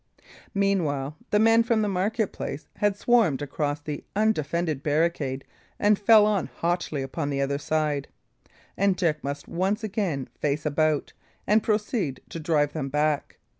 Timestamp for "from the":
1.61-1.87